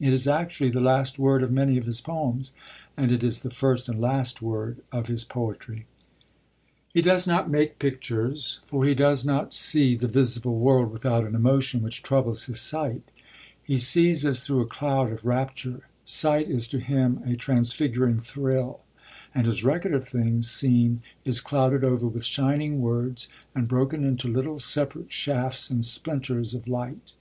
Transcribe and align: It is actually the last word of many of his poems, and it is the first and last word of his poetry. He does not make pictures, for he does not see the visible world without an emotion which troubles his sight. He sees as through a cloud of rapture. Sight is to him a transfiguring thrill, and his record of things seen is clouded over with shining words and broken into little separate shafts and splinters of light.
It 0.00 0.12
is 0.12 0.26
actually 0.26 0.70
the 0.70 0.80
last 0.80 1.16
word 1.16 1.44
of 1.44 1.52
many 1.52 1.78
of 1.78 1.84
his 1.86 2.00
poems, 2.00 2.54
and 2.96 3.12
it 3.12 3.22
is 3.22 3.42
the 3.44 3.52
first 3.52 3.88
and 3.88 4.00
last 4.00 4.42
word 4.42 4.80
of 4.90 5.06
his 5.06 5.22
poetry. 5.24 5.86
He 6.92 7.00
does 7.00 7.24
not 7.24 7.48
make 7.48 7.78
pictures, 7.78 8.58
for 8.64 8.84
he 8.84 8.96
does 8.96 9.24
not 9.24 9.54
see 9.54 9.94
the 9.94 10.08
visible 10.08 10.56
world 10.58 10.90
without 10.90 11.24
an 11.24 11.36
emotion 11.36 11.82
which 11.84 12.02
troubles 12.02 12.46
his 12.46 12.58
sight. 12.60 13.12
He 13.62 13.78
sees 13.78 14.26
as 14.26 14.40
through 14.40 14.60
a 14.62 14.66
cloud 14.66 15.12
of 15.12 15.24
rapture. 15.24 15.82
Sight 16.04 16.50
is 16.50 16.66
to 16.66 16.80
him 16.80 17.20
a 17.24 17.36
transfiguring 17.36 18.18
thrill, 18.18 18.80
and 19.32 19.46
his 19.46 19.62
record 19.62 19.94
of 19.94 20.04
things 20.04 20.50
seen 20.50 21.00
is 21.24 21.40
clouded 21.40 21.84
over 21.84 22.08
with 22.08 22.24
shining 22.24 22.80
words 22.80 23.28
and 23.54 23.68
broken 23.68 24.02
into 24.02 24.26
little 24.26 24.58
separate 24.58 25.12
shafts 25.12 25.70
and 25.70 25.84
splinters 25.84 26.54
of 26.54 26.66
light. 26.66 27.12